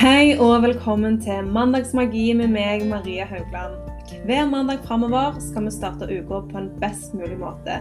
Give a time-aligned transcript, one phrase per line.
[0.00, 3.74] Hei og velkommen til Mandagsmagi med meg, Maria Haugland.
[4.24, 7.76] Hver mandag framover skal vi starte uka på en best mulig måte.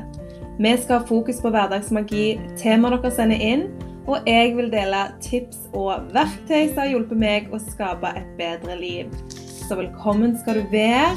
[0.59, 2.25] Vi skal ha fokus på hverdagsmagi,
[2.59, 3.65] temaer dere sender inn,
[4.03, 8.75] og jeg vil dele tips og verktøy som har hjulpet meg å skape et bedre
[8.83, 9.19] liv.
[9.39, 11.15] Så velkommen skal du være.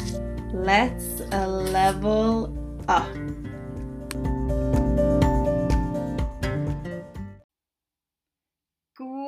[0.55, 1.19] Let's
[1.75, 2.47] level
[2.87, 3.42] up.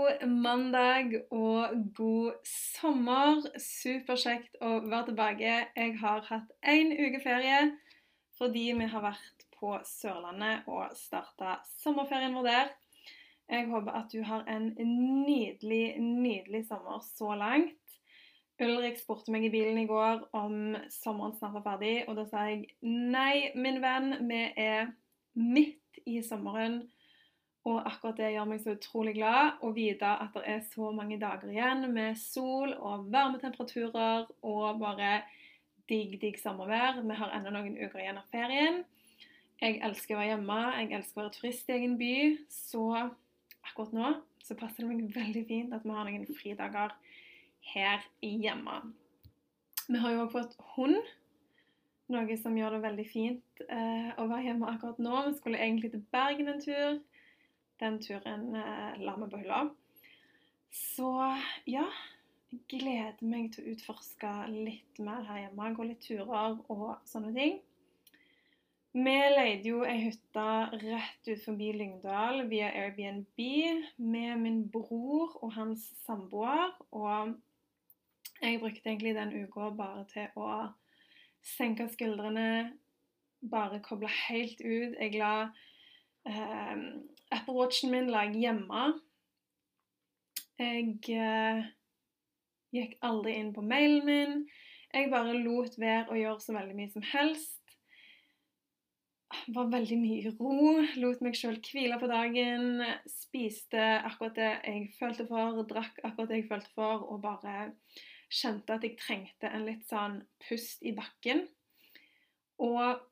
[0.04, 3.38] God mandag og god sommer.
[3.56, 5.52] Superkjekt å være tilbake.
[5.78, 7.60] Jeg har hatt én uke ferie
[8.36, 12.74] fordi vi har vært på Sørlandet og starta sommerferien vår der.
[13.48, 17.96] Jeg håper at du har en nydelig, nydelig sommer så langt.
[18.60, 22.44] Ulrik spurte meg i bilen i går om sommeren snart var ferdig, og da sa
[22.50, 24.92] jeg nei, min venn, vi er
[25.32, 26.82] midt i sommeren.
[27.64, 31.16] Og akkurat det gjør meg så utrolig glad å vite at det er så mange
[31.20, 35.22] dager igjen med sol og varme temperaturer og bare
[35.88, 37.00] digg, digg sommervær.
[37.00, 38.82] Vi har ennå noen uker igjen av ferien.
[39.62, 42.14] Jeg elsker å være hjemme, jeg elsker å være turist i egen by.
[42.52, 42.84] Så
[43.64, 44.12] akkurat nå
[44.44, 46.92] så passer det meg veldig fint at vi har noen fridager
[47.72, 48.80] her hjemme.
[49.88, 51.00] Vi har jo òg fått hund,
[52.12, 55.16] noe som gjør det veldig fint eh, å være hjemme akkurat nå.
[55.30, 57.00] Vi skulle egentlig til Bergen en tur.
[57.80, 59.64] Den turen eh, la meg på hylla.
[60.74, 61.10] Så
[61.70, 61.84] ja,
[62.70, 65.70] gleder meg til å utforske litt mer her hjemme.
[65.76, 67.62] Gå litt turer og sånne ting.
[68.94, 70.42] Vi leide jo ei hytte
[70.78, 73.40] rett ut forbi Lyngdal via Airbnb
[73.98, 76.76] med min bror og hans samboer.
[76.94, 77.34] Og
[78.38, 80.50] jeg brukte egentlig den uka bare til å
[81.42, 82.70] senke skuldrene,
[83.50, 84.94] bare koble helt ut.
[84.94, 85.34] Jeg la
[86.30, 86.86] eh,
[87.34, 88.84] Apple Watchen min la jeg hjemme.
[90.60, 91.64] Jeg eh,
[92.74, 94.38] gikk aldri inn på mailen min.
[94.94, 97.60] Jeg bare lot være å gjøre så veldig mye som helst.
[99.50, 100.74] Var veldig mye ro.
[101.02, 102.84] Lot meg sjøl hvile på dagen.
[103.10, 107.72] Spiste akkurat det jeg følte for, drakk akkurat det jeg følte for, og bare
[108.34, 111.42] kjente at jeg trengte en litt sånn pust i bakken.
[112.62, 113.02] Og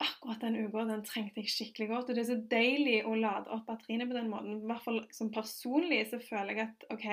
[0.00, 2.10] akkurat den uka den trengte jeg skikkelig godt.
[2.10, 4.58] Og det er så deilig å lade opp batteriene på den måten.
[4.60, 7.08] I hvert fall som personlig så føler jeg at OK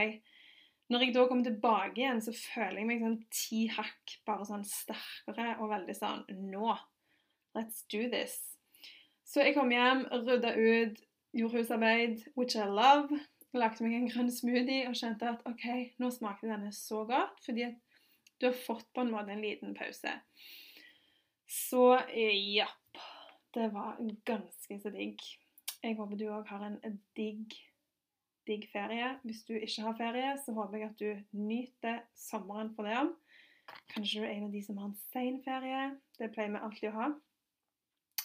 [0.88, 4.64] Når jeg da kommer tilbake igjen, så føler jeg meg sånn ti hakk bare sånn
[4.68, 6.78] sterkere og veldig sånn Nå!
[7.58, 8.38] Let's do this.
[9.28, 11.00] Så jeg kom hjem, rydda ut,
[11.36, 13.18] gjorde husarbeid, which I love.
[13.58, 15.66] Lagde meg en grønn smoothie og kjente at OK,
[16.00, 17.42] nå smakte denne så godt.
[17.44, 17.80] Fordi at
[18.38, 20.14] du har fått på en måte en liten pause.
[21.48, 22.68] Så ja.
[23.58, 25.22] Det var ganske så digg.
[25.82, 27.56] Jeg håper du òg har en digg,
[28.46, 29.16] digg ferie.
[29.24, 33.00] Hvis du ikke har ferie, så håper jeg at du nyter sommeren for det.
[33.96, 35.82] Kanskje du er en av de som har en sein ferie.
[36.20, 37.10] Det pleier vi alltid å ha.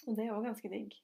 [0.04, 1.00] Og det er òg ganske digg.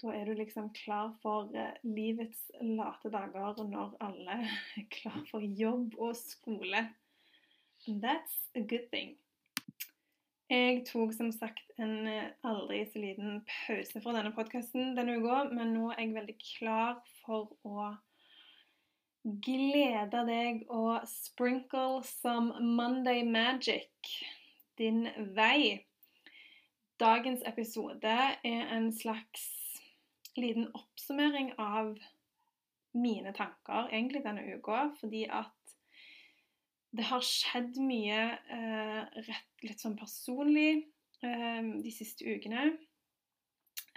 [0.00, 1.52] Da er du liksom klar for
[1.84, 4.38] livets late dager når alle
[4.80, 6.86] er klar for jobb og skole.
[7.84, 9.18] And that's a good thing.
[10.52, 12.04] Jeg tok som sagt en
[12.44, 16.98] aldri så liten pause fra denne podkasten denne uka, men nå er jeg veldig klar
[17.22, 17.86] for å
[19.46, 24.12] glede deg og sprinkle some Monday magic
[24.76, 25.86] din vei.
[27.00, 28.12] Dagens episode
[28.44, 29.46] er en slags
[30.36, 31.94] liten oppsummering av
[32.92, 35.78] mine tanker egentlig denne uka, fordi at
[36.92, 38.20] det har skjedd mye
[38.52, 40.84] eh, rett, litt sånn personlig
[41.24, 42.74] eh, de siste ukene.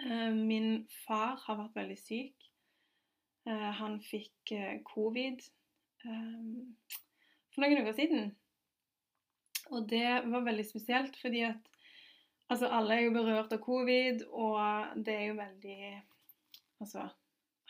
[0.00, 2.48] Eh, min far har vært veldig syk.
[3.46, 5.44] Eh, han fikk eh, covid
[6.08, 6.42] eh,
[7.52, 8.32] for noen uker siden.
[9.74, 11.72] Og det var veldig spesielt, fordi at
[12.46, 15.78] Altså, alle er jo berørt av covid, og det er jo veldig
[16.78, 17.08] Altså,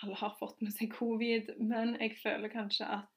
[0.02, 3.15] alle har fått med seg covid, men jeg føler kanskje at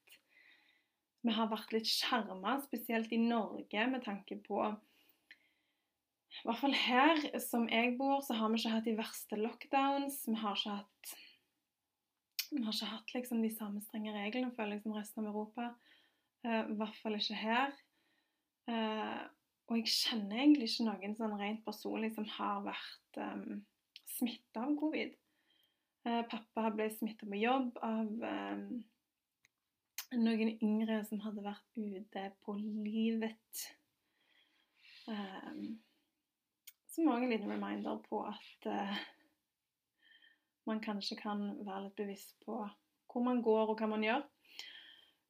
[1.25, 7.23] vi har vært litt skjerma, spesielt i Norge, med tanke på I hvert fall her
[7.43, 10.21] som jeg bor, så har vi ikke hatt de verste lockdowns.
[10.29, 11.17] Vi har ikke hatt
[12.49, 15.67] har ikke hatt liksom de samme strenge reglene, føler jeg, som resten av Europa.
[16.45, 17.75] Uh, I hvert fall ikke her.
[18.69, 19.25] Uh,
[19.69, 23.59] og jeg kjenner egentlig ikke noen sånn rent personlig som har vært um,
[24.15, 25.13] smitta av covid.
[26.07, 28.63] Uh, pappa ble smitta på jobb av um,
[30.17, 33.65] noen yngre som hadde vært ute på livet.
[35.09, 35.79] Um,
[36.89, 38.99] som òg en liten reminder på at uh,
[40.69, 42.61] man kanskje kan være litt bevisst på
[43.09, 44.25] hvor man går og hva man gjør.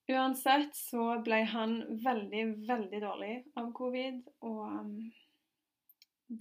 [0.10, 4.96] Uansett så ble han veldig, veldig dårlig av covid, og um,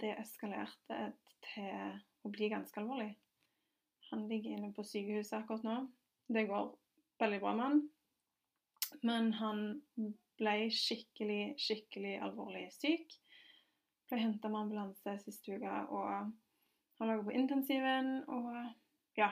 [0.01, 1.11] det eskalerte
[1.51, 3.11] til å bli ganske alvorlig.
[4.09, 5.77] Han ligger inne på sykehuset akkurat nå.
[6.33, 6.73] Det går
[7.21, 7.79] veldig bra med han.
[9.05, 9.63] Men han
[10.39, 13.13] ble skikkelig, skikkelig alvorlig syk.
[14.09, 16.31] Ble henta med ambulanse siste uke, og
[16.99, 18.19] han lå på intensiven.
[18.27, 19.31] Og ja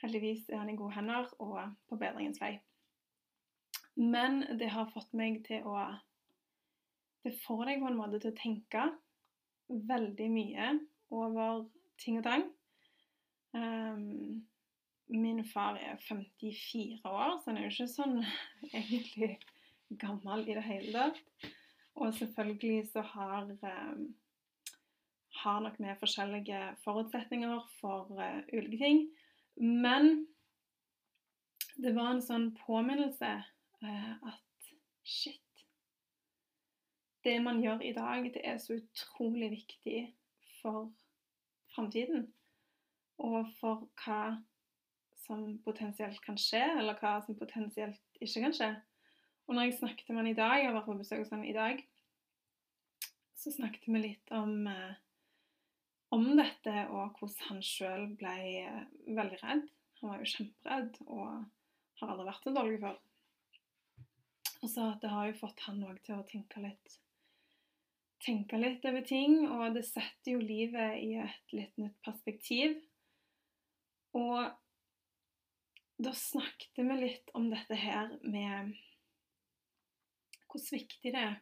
[0.00, 1.58] Heldigvis er han i gode hender og
[1.90, 2.54] på bedringens vei.
[4.00, 5.76] Men det har fått meg til å
[7.20, 8.84] Det får deg på en måte til å tenke
[9.68, 10.68] veldig mye
[11.12, 11.66] over
[12.00, 12.46] ting og tang.
[13.52, 14.40] Um,
[15.10, 18.20] min far er 54 år, så han er jo ikke sånn
[18.72, 19.38] egentlig
[20.00, 21.48] gammel i det hele tatt.
[22.00, 24.04] Og selvfølgelig så har, um,
[25.42, 29.02] har nok vi forskjellige forutsetninger for uh, ulike ting.
[29.56, 30.26] Men
[31.76, 33.32] det var en sånn påminnelse
[33.82, 34.72] uh, at
[35.04, 35.42] shit
[37.24, 39.98] Det man gjør i dag, det er så utrolig viktig
[40.62, 40.88] for
[41.74, 42.30] framtiden.
[43.20, 44.38] Og for hva
[45.30, 48.70] som potensielt kan skje, eller hva som potensielt ikke kan skje.
[49.46, 51.54] Og når jeg snakket med han i dag, jeg vært på besøk hos han i
[51.54, 51.84] dag,
[53.38, 54.96] så snakket vi litt om, eh,
[56.14, 58.34] om dette og hvordan han sjøl ble
[58.64, 59.68] eh, veldig redd.
[60.00, 61.22] Han var jo kjemperedd og
[62.00, 62.98] har aldri vært så dårlig før.
[64.60, 66.98] Og så at det har jo fått han òg til å tenke litt
[68.20, 72.74] tenke litt over ting, og det setter jo livet i et litt nytt perspektiv.
[74.12, 74.50] Og
[76.00, 78.72] da snakket vi litt om dette her med
[80.50, 81.36] hvor viktig det er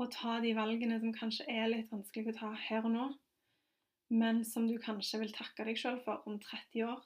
[0.00, 3.06] å ta de valgene som kanskje er litt vanskelig å ta her og nå,
[4.16, 7.02] men som du kanskje vil takke deg sjøl for om 30 år.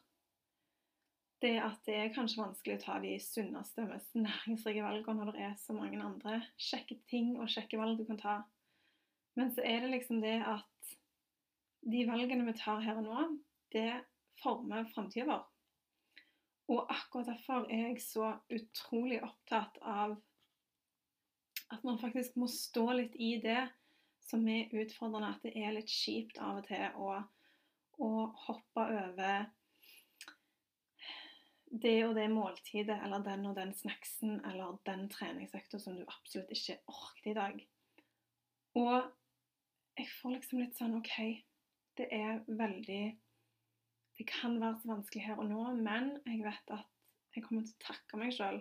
[1.42, 5.36] Det at det er kanskje vanskelig å ta de sunneste og mest næringsrike valgene når
[5.36, 8.36] det er så mange andre kjekke ting og kjekke valg du kan ta.
[9.36, 10.94] Men så er det liksom det at
[11.84, 13.26] de valgene vi tar her og nå,
[13.74, 13.90] det
[14.40, 15.42] former framtida vår.
[16.72, 20.16] Og akkurat derfor er jeg så utrolig opptatt av
[21.74, 23.66] at man faktisk må stå litt i det
[24.24, 27.18] som er utfordrende, at det er litt kjipt av og til å,
[28.00, 28.10] å
[28.46, 29.50] hoppe over
[31.74, 36.52] det og det måltidet eller den og den snacksen eller den treningsøkta som du absolutt
[36.54, 37.60] ikke orket i dag.
[38.78, 38.94] Og
[39.98, 41.16] jeg får liksom litt sånn OK,
[41.98, 43.02] det er veldig
[44.18, 46.90] det kan være så vanskelig her og nå, men jeg vet at
[47.34, 48.60] jeg kommer til å takke meg sjøl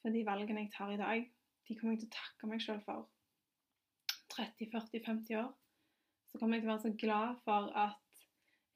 [0.00, 1.26] for de valgene jeg tar i dag.
[1.68, 3.08] De kommer jeg til å takke meg sjøl for
[4.32, 5.50] 30-40-50 år.
[6.28, 8.24] Så kommer jeg til å være så glad for at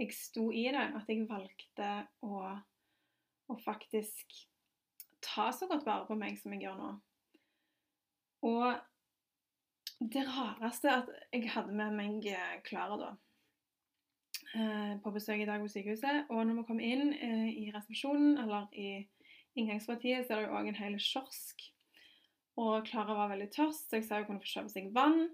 [0.03, 1.91] jeg sto i det, at jeg valgte
[2.27, 2.45] å,
[3.49, 4.37] å faktisk
[5.23, 6.93] ta så godt vare på meg som jeg gjør nå.
[8.49, 12.27] Og det rareste at jeg hadde med meg
[12.67, 13.13] Klara da
[15.03, 16.27] på besøk i dag på sykehuset.
[16.31, 19.05] Og når vi kom inn eh, i resepsjonen, eller i
[19.59, 21.65] inngangspartiet, så er det jo òg en hel kiosk.
[22.61, 25.25] Og Klara var veldig tørst, så jeg sa hun kunne få kjøpe seg vann.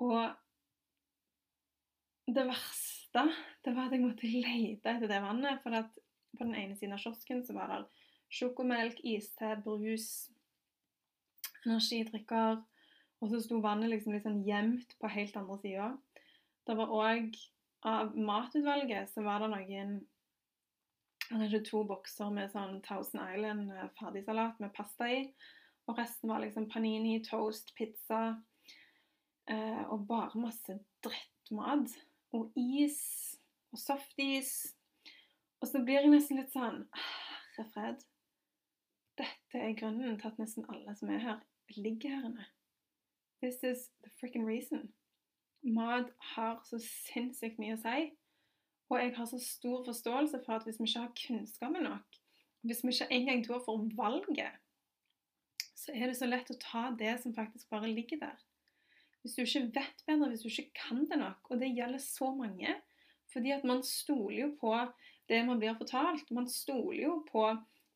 [0.00, 0.30] Og
[2.30, 3.26] det verste
[3.64, 5.58] det var at jeg måtte lete etter det vannet.
[5.64, 5.96] For at
[6.38, 7.80] på den ene siden av kiosken så var det
[8.30, 10.30] sjokomelk, iste, brus,
[11.64, 12.60] energidrikker.
[13.20, 15.88] Og så sto vannet liksom litt sånn gjemt på helt andre sida.
[16.64, 17.34] Det var òg
[17.86, 20.00] av matutvalget så var det noen
[21.30, 25.20] Kanskje to bokser med sånn Thousand Island eh, ferdigsalat med pasta i.
[25.86, 28.32] Og resten var liksom panini, toast, pizza
[29.46, 30.74] eh, og bare masse
[31.06, 31.94] drittmat.
[32.34, 32.98] Og is
[33.70, 34.72] og softis.
[35.62, 38.02] Og så blir jeg nesten litt sånn Herre fred.
[39.20, 41.42] Dette er grunnen til at nesten alle som er her,
[41.76, 42.50] ligger her inne.
[43.38, 44.90] This is the freaking reason.
[45.62, 48.10] Mat har så sinnssykt mye å si.
[48.90, 52.20] Og jeg har så stor forståelse for at hvis vi ikke har kunnskapen nok,
[52.66, 54.56] hvis vi ikke engang tror for valget,
[55.78, 58.40] så er det så lett å ta det som faktisk bare ligger der.
[59.20, 62.32] Hvis du ikke vet bedre, hvis du ikke kan det nok, og det gjelder så
[62.34, 62.76] mange
[63.30, 64.72] fordi at man stoler jo på
[65.30, 66.32] det man blir fortalt.
[66.34, 67.44] Man stoler jo på,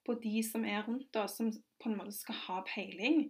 [0.07, 1.49] på de som er rundt oss, som
[1.83, 3.25] på en måte skal ha peiling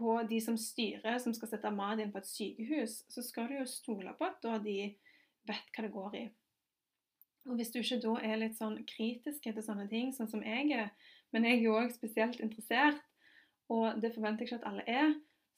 [0.00, 3.58] på de som styrer, som skal sette mat inn på et sykehus, så skal du
[3.60, 4.78] jo stole på at de
[5.48, 6.26] vet hva det går i.
[7.48, 10.72] Og hvis du ikke da er litt sånn kritisk til sånne ting, sånn som jeg
[10.76, 10.90] er,
[11.32, 13.00] men jeg er jo òg spesielt interessert,
[13.70, 15.12] og det forventer jeg ikke at alle er,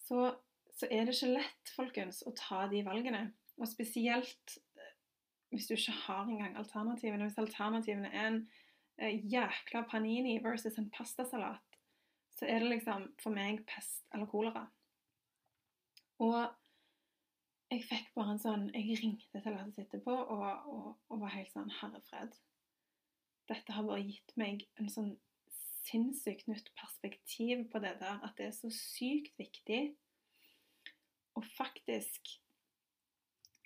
[0.04, 0.34] så,
[0.76, 3.24] så er det ikke lett, folkens, å ta de valgene.
[3.58, 4.92] Og spesielt eh,
[5.52, 7.28] hvis du ikke har engang alternativene.
[7.28, 8.40] Hvis alternativene er en
[8.98, 11.71] eh, jækla panini versus en pastasalat,
[12.42, 14.64] så er det liksom for meg pest eller kolera.
[16.18, 16.40] Og
[17.70, 21.52] jeg fikk bare en sånn Jeg ringte til Lasse etterpå og, og, og var helt
[21.54, 22.34] sånn Herrefred.
[23.46, 25.12] Dette har bare gitt meg en sånn
[25.86, 29.80] sinnssykt nytt perspektiv på det der, at det er så sykt viktig
[31.38, 32.34] å faktisk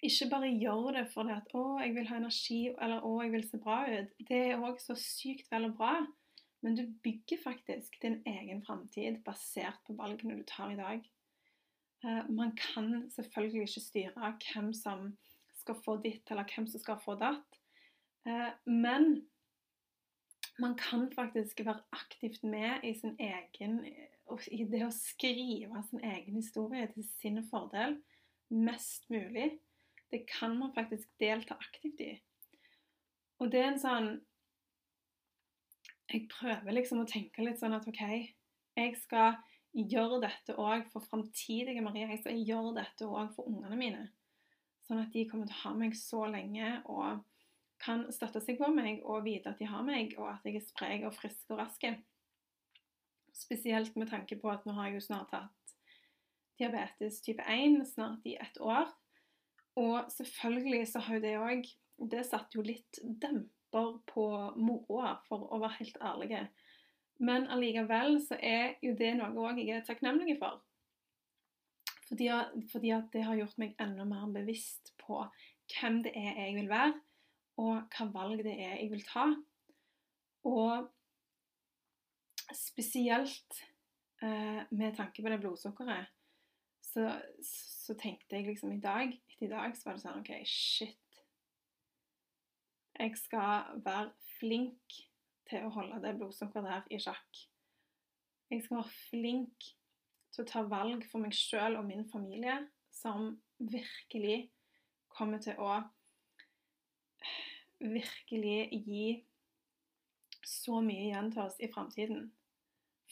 [0.04, 3.48] ikke bare gjøre det fordi at 'Å, jeg vil ha energi', eller 'Å, jeg vil
[3.48, 4.12] se bra ut'.
[4.28, 5.94] Det er òg så sykt vel og bra.
[6.64, 11.04] Men du bygger faktisk din egen framtid basert på valgene du tar i dag.
[12.04, 15.12] Eh, man kan selvfølgelig ikke styre hvem som
[15.54, 17.60] skal få ditt, eller hvem som skal få datt.
[18.26, 19.26] Eh, men
[20.58, 23.80] man kan faktisk være aktivt med i sin egen
[24.50, 28.00] I det å skrive sin egen historie til sin fordel
[28.50, 29.52] mest mulig.
[30.10, 32.14] Det kan man faktisk delta aktivt i.
[33.38, 34.08] Og det er en sånn
[36.12, 38.02] Jeg prøver liksom å tenke litt sånn at OK,
[38.76, 39.38] jeg skal
[39.76, 42.08] gjøre dette òg for framtidige Maria.
[42.12, 44.04] Jeg skal gjøre dette òg for ungene mine.
[44.86, 47.24] Sånn at de kommer til å ha meg så lenge og
[47.82, 50.64] kan støtte seg på meg og vite at de har meg, og at jeg er
[50.64, 51.82] sprek og frisk og rask.
[53.36, 55.74] Spesielt med tanke på at nå har jeg jo snart hatt
[56.56, 58.88] diabetes type 1 snart i ett år.
[59.76, 63.55] Og selvfølgelig så har jo det òg Det satte jo litt demper
[64.08, 66.40] på moroa, for å være helt ærlig.
[67.18, 70.60] Men allikevel så er jo det noe jeg er takknemlig for.
[72.06, 72.28] Fordi,
[72.70, 75.24] fordi, at det har gjort meg enda mer bevisst på
[75.72, 76.92] hvem det er jeg vil være,
[77.58, 79.24] og hva valg det er jeg vil ta.
[80.46, 80.86] Og
[82.54, 83.62] spesielt
[84.22, 86.12] eh, med tanke på det blodsukkeret,
[86.86, 87.08] så,
[87.42, 91.05] så, tenkte jeg liksom i dag Etter i dag så var det sånn OK, shit.
[92.98, 94.94] Jeg skal være flink
[95.50, 97.42] til å holde det blodsukkeret der i sjakk.
[98.50, 99.68] Jeg skal være flink
[100.32, 102.56] til å ta valg for meg sjøl og min familie
[102.94, 104.46] som virkelig
[105.12, 105.78] kommer til å
[107.80, 109.06] virkelig gi
[110.46, 112.28] så mye igjen til oss i framtiden.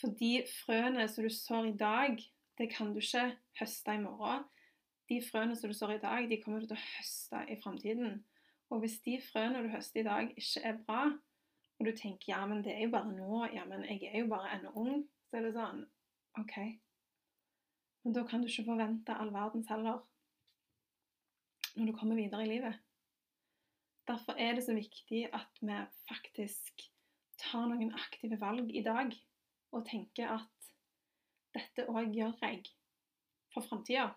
[0.01, 2.21] For de frøene som du sår i dag,
[2.59, 3.27] det kan du ikke
[3.61, 4.45] høste i morgen.
[5.11, 8.23] De frøene som du sår i dag, de kommer du til å høste i framtiden.
[8.73, 11.03] Og hvis de frøene du høster i dag, ikke er bra,
[11.79, 14.31] og du tenker ja, men det er jo bare nå, ja, men jeg er jo
[14.31, 15.85] bare ennå ung, så er det sånn
[16.41, 16.57] OK.
[18.05, 20.03] Men da kan du ikke forvente all verdens heller
[21.75, 22.77] når du kommer videre i livet.
[24.07, 25.79] Derfor er det så viktig at vi
[26.09, 26.85] faktisk
[27.41, 29.15] tar noen aktive valg i dag
[29.75, 30.69] og tenker at
[31.57, 32.63] dette òg gjør jeg
[33.55, 34.11] for framtida.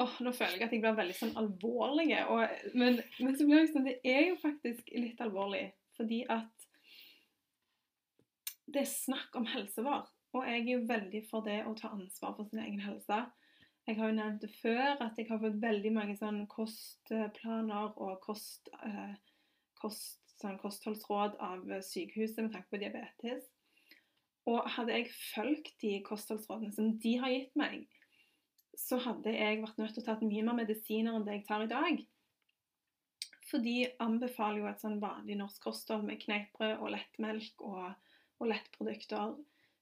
[0.00, 2.14] Åh, nå føler jeg at jeg blir veldig sånn alvorlig.
[2.32, 2.44] Og,
[2.78, 5.66] men, men, så blir jeg sånn, det er jo faktisk litt alvorlig.
[5.98, 6.66] Fordi at
[8.70, 10.08] det er snakk om helsevar.
[10.32, 13.18] Og jeg er jo veldig for det å ta ansvar for sin egen helse.
[13.88, 18.20] Jeg har jo nevnt det før at jeg har fått veldig mange sånn kostplaner og
[18.22, 19.16] kost, eh,
[19.80, 23.48] kost, sånn kostholdsråd av sykehuset med tanke på diabetes.
[24.48, 27.88] Og hadde jeg fulgt de kostholdsrådene som de har gitt meg,
[28.80, 31.64] så hadde jeg vært nødt til å ta mye mer medisiner enn det jeg tar
[31.66, 32.00] i dag.
[33.50, 37.88] For de anbefaler jo et sånn vanlig norsk kosthold med kneippbrød og lettmelk og,
[38.38, 39.34] og lettprodukter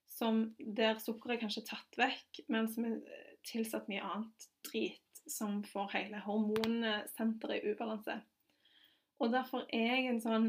[0.08, 2.96] som, der sukkeret er kanskje tatt vekk, men som er
[3.46, 8.16] tilsatt mye annet drit som får hele hormonsenteret i ubalanse.
[9.20, 10.48] Og derfor er jeg en sånn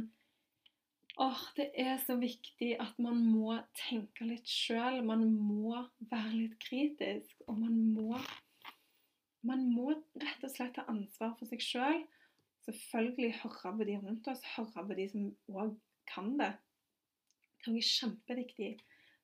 [1.19, 5.01] åh, det er så viktig at man må tenke litt sjøl.
[5.05, 5.75] Man må
[6.11, 7.35] være litt kritisk.
[7.47, 8.19] Og man må,
[9.47, 12.07] man må rett og slett ta ansvar for seg sjøl
[12.69, 15.75] selvfølgelig høre på de rundt oss, høre på de som òg
[16.09, 16.51] kan det.
[17.63, 18.71] Det er kjempeviktig.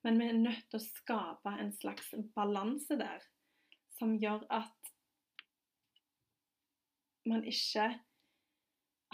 [0.05, 3.23] Men vi er nødt til å skape en slags balanse der
[3.97, 4.91] som gjør at
[7.25, 7.87] man ikke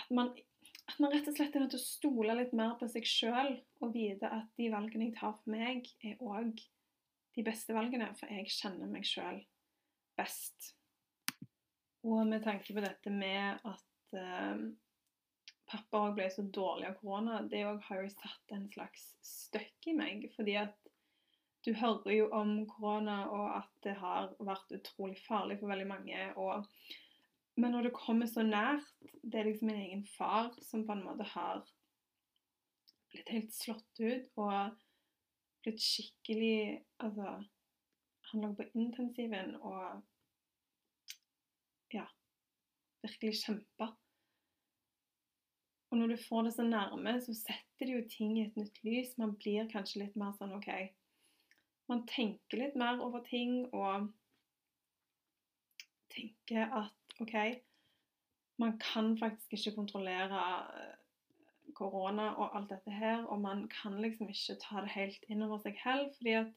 [0.02, 0.34] at man,
[0.92, 3.56] at man rett og slett er nødt til å stole litt mer på seg sjøl
[3.82, 6.60] og vite at de valgene jeg tar for meg, er òg
[7.36, 9.40] de beste valgene, for jeg kjenner meg sjøl
[10.20, 10.74] best.
[12.04, 14.64] Og med tanke på dette med at uh,
[15.72, 19.92] pappa òg ble så dårlig av korona, det òg har jo satt en slags støkk
[19.92, 20.28] i meg.
[20.36, 20.92] Fordi at
[21.66, 26.28] du hører jo om korona, og at det har vært utrolig farlig for veldig mange.
[26.42, 26.66] Og,
[27.62, 28.88] men når det kommer så nært
[29.22, 31.62] Det er liksom min egen far som på en måte har
[33.12, 34.78] blitt helt slått ut og
[35.62, 37.36] blitt skikkelig Altså,
[38.32, 40.02] han lå på intensiven og
[41.94, 42.08] ja,
[43.04, 43.92] virkelig kjempa
[45.92, 48.78] Og når du får det så nærme, så setter det jo ting i et nytt
[48.88, 49.18] lys.
[49.20, 50.70] Man blir kanskje litt mer sånn OK.
[51.92, 54.08] Man tenker litt mer over ting og
[56.16, 57.36] tenker at OK,
[58.62, 60.42] man kan faktisk ikke kontrollere
[60.74, 60.98] eh,
[61.78, 65.62] korona og alt dette her, og man kan liksom ikke ta det helt inn over
[65.62, 66.52] seg heller, fordi at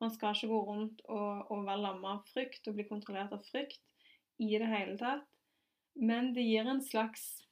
[0.00, 3.42] man skal ikke gå rundt og, og være lamma av frykt og bli kontrollert av
[3.50, 3.82] frykt
[4.42, 5.26] i det hele tatt.
[5.94, 7.44] Men det gir en slags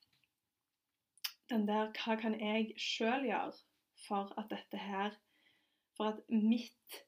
[1.50, 3.52] den der Hva kan jeg sjøl gjøre
[4.06, 5.14] for at dette her
[5.96, 7.02] For at mitt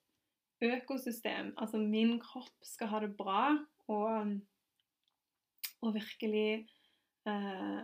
[0.62, 3.56] økosystem, altså min kropp, skal ha det bra
[3.88, 4.37] og,
[5.85, 6.64] og virkelig
[7.29, 7.83] eh,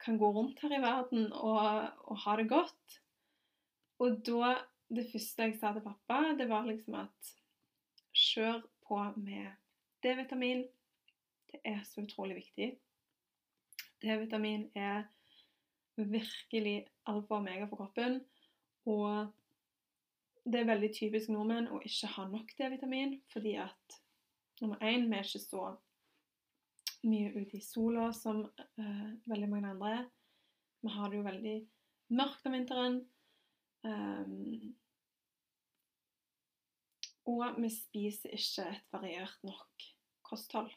[0.00, 3.00] kan gå rundt her i verden og, og, ha det godt.
[4.00, 4.56] Og da
[4.90, 7.28] Det første jeg sa til pappa, det var liksom at
[8.10, 9.52] kjør på med
[10.02, 10.64] D-vitamin.
[11.46, 12.72] Det er så utrolig viktig.
[14.02, 15.04] D-vitamin er
[15.94, 18.18] virkelig alfa og omega for kroppen.
[18.90, 19.30] Og
[20.44, 24.00] det er veldig typisk nordmenn å ikke ha nok D-vitamin, fordi at
[24.60, 25.68] nummer én, vi er ikke så
[27.06, 29.94] mye ute i sola som uh, veldig mange andre.
[30.80, 31.56] Vi har det jo veldig
[32.16, 33.00] mørkt om vinteren.
[33.86, 34.74] Um,
[37.30, 39.90] og vi spiser ikke et variert nok
[40.26, 40.70] kosthold.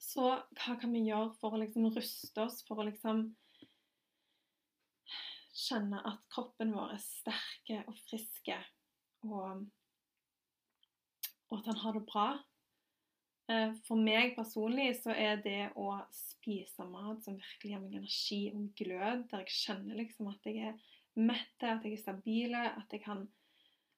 [0.00, 3.26] Så hva kan vi gjøre for å liksom ruste oss, for å liksom
[5.56, 8.56] kjenne at kroppen vår er sterke og friske,
[9.26, 9.64] og,
[11.48, 12.28] og at han har det bra?
[13.46, 18.40] Eh, for meg personlig så er det å spise mat som virkelig gir meg energi
[18.50, 20.80] og glød, der jeg kjenner liksom at jeg er
[21.14, 23.26] mett, at jeg er stabil, at jeg kan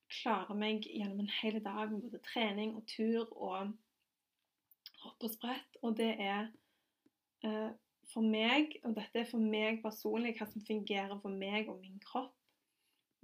[0.09, 3.73] klare meg gjennom en hel dag med både trening og tur og
[5.03, 5.81] hopp og sprett.
[5.81, 6.51] Og det er
[7.45, 7.71] eh,
[8.13, 12.01] for meg, og dette er for meg personlig, hva som fungerer for meg og min
[12.05, 12.35] kropp.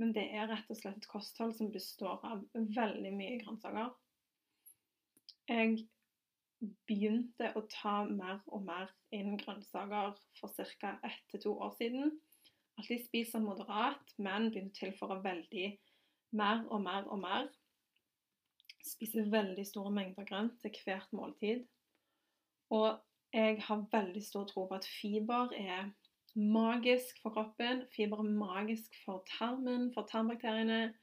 [0.01, 3.93] Men det er rett og slett et kosthold som består av veldig mye grønnsaker.
[5.53, 5.85] Jeg
[6.89, 10.99] begynte å ta mer og mer inn grønnsaker for ca.
[11.03, 12.15] ett til to år siden.
[12.79, 15.69] Alltid spiser moderat, men begynte å tilføre veldig
[16.35, 17.51] mer og mer og mer.
[18.85, 21.65] Spiser veldig store mengder grønt til hvert måltid.
[22.75, 22.99] Og
[23.35, 25.93] jeg har veldig stor tro på at fiber er
[26.35, 27.85] magisk for kroppen.
[27.95, 30.95] Fiber er magisk for tarmen, for tarmbakteriene.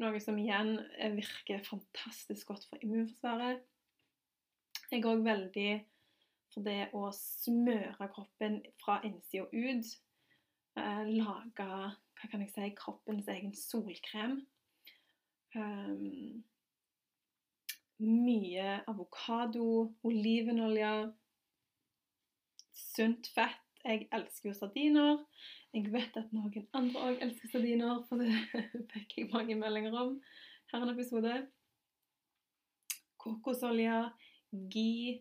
[0.00, 0.78] Noe som igjen
[1.18, 3.66] virker fantastisk godt for immunforsvaret.
[4.90, 5.70] Jeg er òg veldig
[6.50, 9.90] for det å smøre kroppen fra innsida ut.
[10.78, 14.40] Eh, lage hva kan jeg si, kroppens egen solkrem.
[15.54, 16.42] Um,
[18.00, 20.92] mye avokado, olivenolje,
[22.74, 23.66] sunt fett.
[23.80, 25.22] Jeg elsker jo sardiner.
[25.72, 28.34] Jeg vet at noen andre òg elsker sardiner, for det
[28.92, 30.18] fikk jeg mange meldinger om
[30.72, 31.38] her en episode.
[33.20, 33.96] Kokosolje,
[34.50, 35.20] gi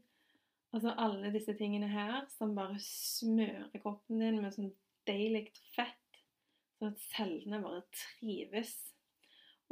[0.69, 4.69] Altså alle disse tingene her som bare smører kroppen din med sånn
[5.09, 6.19] deilig fett,
[6.77, 8.75] sånn at cellene bare trives.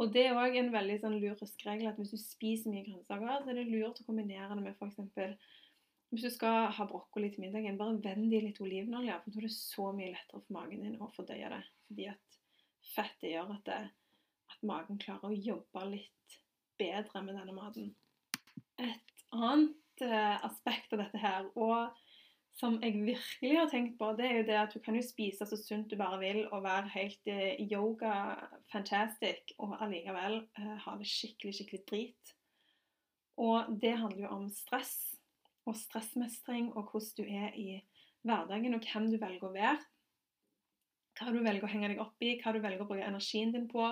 [0.01, 3.43] Og det er òg en veldig sånn lur regel at hvis du spiser mye grønnsaker,
[3.43, 5.53] så er det lurt å kombinere det med f.eks.
[6.09, 9.17] Hvis du skal ha brokkoli til middagen, bare vend i litt olivenolje.
[9.23, 11.63] For da er det så mye lettere for magen din å fordøye det.
[11.89, 12.37] Fordi at
[12.93, 13.79] fettet gjør at, det,
[14.53, 16.37] at magen klarer å jobbe litt
[16.79, 17.91] bedre med denne maten.
[18.77, 21.95] Et annet eh, aspekt av dette her, og
[22.57, 25.45] som jeg virkelig har tenkt på, det er jo det at du kan jo spise
[25.45, 28.33] så sunt du bare vil og være helt eh, yoga
[28.71, 32.33] fantastic og allikevel eh, ha det skikkelig, skikkelig drit.
[33.37, 34.95] Og det handler jo om stress
[35.67, 37.69] og stressmestring og hvordan du er i
[38.25, 39.77] hverdagen og hvem du velger å være.
[41.17, 43.69] Hva du velger å henge deg opp i, hva du velger å bruke energien din
[43.69, 43.85] på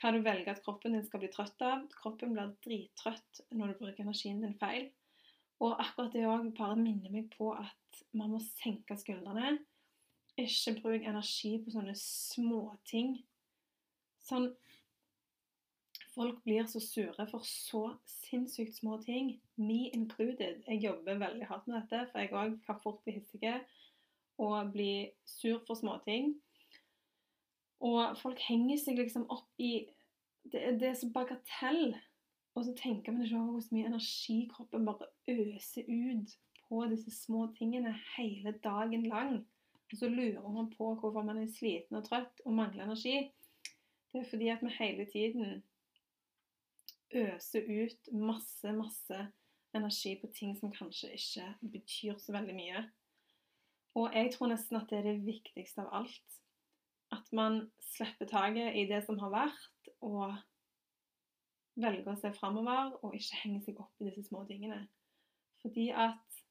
[0.00, 1.86] hva du velger at kroppen din skal bli trøtt av.
[1.96, 4.90] Kroppen blir drittrøtt når du bruker energien din feil.
[5.64, 9.56] Og akkurat det òg bare minner meg på at man må senke skuldrene.
[10.36, 13.16] Ikke bruk energi på sånne småting.
[14.26, 14.52] Sånn
[16.16, 19.34] Folk blir så sure for så sinnssykt små ting.
[19.60, 20.62] Me included.
[20.64, 23.52] Jeg jobber veldig hardt med dette, for jeg òg kan fort bli hissig
[24.40, 26.32] og bli sur for småting.
[27.84, 29.86] Og folk henger seg liksom opp i
[30.46, 31.96] Det, det er så bagatell.
[32.54, 36.36] Og så tenker man ikke over hvor mye energi kroppen bare øser ut
[36.68, 39.40] på disse små tingene hele dagen lang.
[39.90, 43.32] Og så lurer man på hvorfor man er sliten og trøtt og mangler energi.
[44.12, 45.62] Det er fordi at vi hele tiden
[47.14, 49.18] øser ut masse, masse
[49.74, 52.86] energi på ting som kanskje ikke betyr så veldig mye.
[53.96, 56.40] Og jeg tror nesten at det er det viktigste av alt.
[57.14, 57.60] At man
[57.94, 60.34] slipper taket i det som har vært, og
[61.76, 64.86] velger å se framover og ikke henge seg opp i disse små tingene.
[65.62, 66.42] Fordi at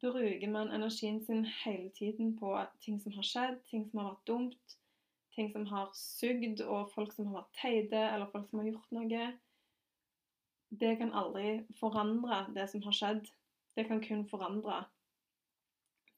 [0.00, 4.26] bruker man energien sin hele tiden på ting som har skjedd, ting som har vært
[4.30, 4.76] dumt,
[5.34, 8.94] ting som har sugd, og folk som har vært teite, eller folk som har gjort
[8.96, 9.26] noe
[10.74, 13.28] Det kan aldri forandre det som har skjedd.
[13.76, 14.84] Det kan kun forandre.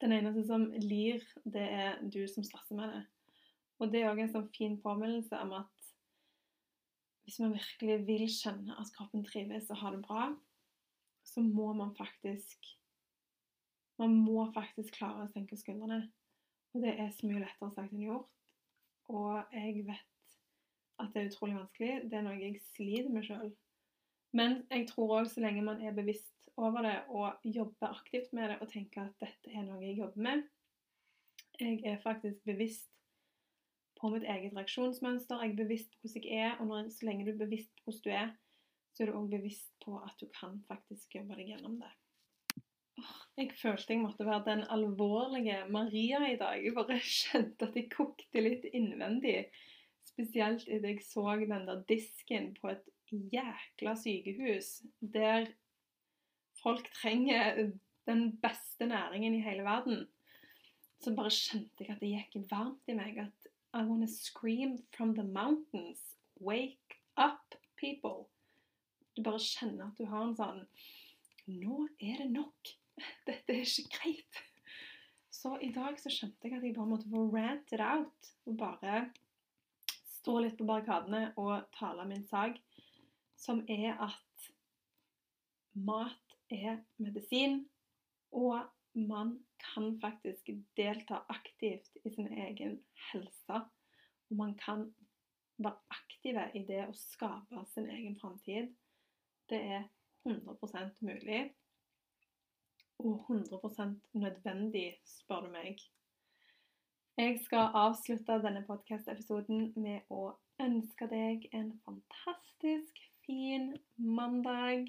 [0.00, 3.04] Den eneste som lir, det er du som stresser med det.
[3.80, 5.72] Og det er òg en sånn fin påminnelse om at
[7.26, 10.28] hvis man virkelig vil kjenne at kroppen trives og har det bra,
[11.26, 12.74] så må man faktisk
[13.96, 16.02] Man må faktisk klare å senke skuldrene.
[16.74, 18.26] Og det er så mye lettere sagt enn gjort.
[19.08, 20.34] Og jeg vet
[21.00, 21.94] at det er utrolig vanskelig.
[22.04, 23.54] Det er noe jeg sliter med sjøl.
[24.36, 28.50] Men jeg tror òg så lenge man er bevisst over det og jobbe aktivt med
[28.50, 30.44] det og tenke at dette er noe jeg jobber med
[31.60, 32.90] Jeg er faktisk bevisst
[33.96, 35.40] på mitt eget reaksjonsmønster.
[35.40, 37.86] Jeg er bevisst på hvordan jeg er, og når, så lenge du er bevisst på
[37.90, 38.34] hvordan du er,
[38.92, 41.92] så er du òg bevisst på at du kan faktisk jobbe deg gjennom det.
[43.36, 46.62] Jeg følte jeg måtte være den alvorlige Maria i dag.
[46.64, 49.50] Jeg bare kjente at jeg kokte litt innvendig.
[50.06, 55.50] Spesielt idet jeg så den der disken på et jækla sykehus der
[56.66, 57.70] folk trenger
[58.06, 60.06] den beste næringen i hele verden.
[60.98, 63.20] Så bare kjente jeg at det gikk varmt i meg.
[63.22, 66.16] At I wanna scream from the mountains.
[66.40, 68.26] Wake up, people.
[69.16, 70.66] Du bare kjenner at du har en sånn
[71.46, 72.72] Nå er det nok.
[73.28, 74.42] Dette er ikke greit.
[75.30, 78.32] Så i dag så skjønte jeg at jeg bare måtte få rant it out.
[78.50, 79.04] Og bare
[80.16, 82.58] stå litt på barrikadene og tale min sak,
[83.38, 84.48] som er at
[85.86, 87.68] mat er medisin,
[88.32, 88.60] og
[88.94, 92.78] man kan faktisk delta aktivt i sin egen
[93.12, 93.60] helse.
[94.30, 94.94] Og man kan
[95.58, 98.72] være aktive i det å skape sin egen framtid.
[99.48, 99.84] Det er
[100.26, 101.42] 100% mulig.
[102.98, 105.80] Og 100 nødvendig, spør du meg.
[107.16, 114.88] Jeg skal avslutte denne podkast-episoden med å ønske deg en fantastisk fin mandag.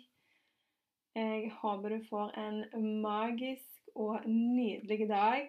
[1.17, 5.47] Jeg håper du får en magisk og nydelig dag.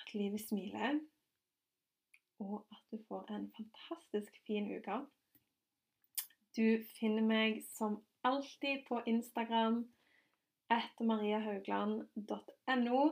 [0.00, 1.00] At livet smiler.
[2.38, 4.96] Og at du får en fantastisk fin uke.
[6.56, 9.82] Du finner meg som alltid på Instagram
[10.72, 13.02] etter mariahaugland.no.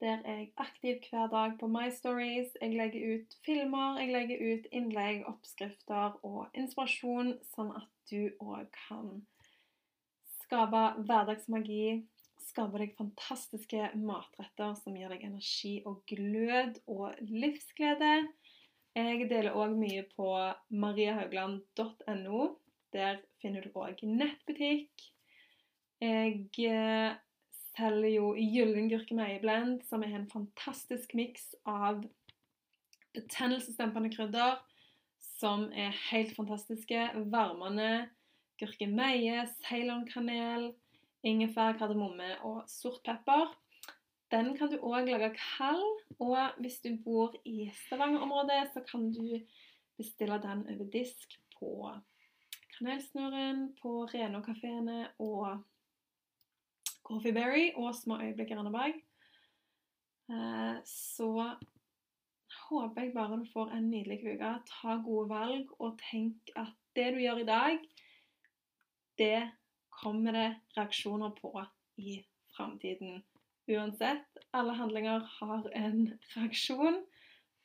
[0.00, 2.58] Der er jeg aktiv hver dag på My Stories.
[2.62, 8.66] Jeg legger ut filmer, jeg legger ut innlegg, oppskrifter og inspirasjon, sånn at du òg
[8.88, 9.22] kan
[10.46, 12.02] skape hverdagsmagi.
[12.46, 18.28] Skape deg fantastiske matretter som gir deg energi og glød og livsglede.
[18.96, 20.30] Jeg deler òg mye på
[20.72, 22.46] mariahaugland.no.
[22.94, 25.10] Der finner du òg nettbutikk.
[26.00, 27.16] Jeg eh,
[27.76, 32.04] selger jo gyllen gurkemeieblend, som er en fantastisk miks av
[33.16, 34.60] betennelsesdempende krydder
[35.36, 37.10] som er helt fantastiske.
[37.32, 38.08] Varmende
[38.60, 40.70] gurkemeie, ceylonkanel,
[41.26, 43.52] ingefær, kardemomme og sort pepper.
[44.32, 45.84] Den kan du òg lage kald,
[46.18, 49.38] og hvis du bor i Stavanger-området, så kan du
[49.96, 51.92] bestille den over disk på
[52.76, 55.62] Kanelsnurren, på Reno-kafeene og
[57.06, 58.98] Coffeeberry og Små øyeblikk i Randaberg.
[60.30, 61.54] Eh, så
[62.66, 64.52] håper jeg bare du får en nydelig uke.
[64.72, 67.78] Ta gode valg, og tenk at det du gjør i dag,
[69.18, 69.50] det
[69.90, 71.52] kommer det reaksjoner på
[71.96, 72.20] i
[72.56, 73.22] framtiden
[73.66, 74.38] uansett.
[74.50, 77.04] Alle handlinger har en reaksjon.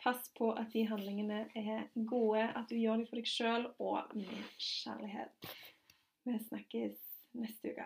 [0.04, 4.16] Pass på at de handlingene er gode, at du gjør dem for deg sjøl og
[4.18, 5.52] med kjærlighet.
[6.26, 7.04] Vi snakkes
[7.38, 7.86] neste uke.